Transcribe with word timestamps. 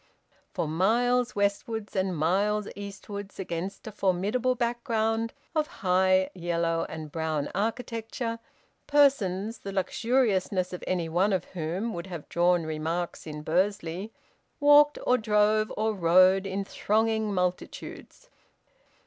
For 0.51 0.67
miles 0.67 1.35
westwards 1.35 1.95
and 1.95 2.17
miles 2.17 2.67
eastwards, 2.75 3.39
against 3.39 3.85
a 3.85 3.91
formidable 3.91 4.55
background 4.55 5.31
of 5.55 5.67
high, 5.67 6.31
yellow 6.33 6.87
and 6.89 7.11
brown 7.11 7.49
architecture, 7.53 8.39
persons 8.87 9.59
the 9.59 9.71
luxuriousness 9.71 10.73
of 10.73 10.83
any 10.87 11.07
one 11.07 11.31
of 11.31 11.45
whom 11.45 11.93
would 11.93 12.07
have 12.07 12.27
drawn 12.29 12.63
remarks 12.63 13.27
in 13.27 13.43
Bursley, 13.43 14.11
walked 14.59 14.97
or 15.05 15.19
drove 15.19 15.71
or 15.77 15.93
rode 15.93 16.47
in 16.47 16.65
thronging 16.65 17.31
multitudes. 17.31 18.27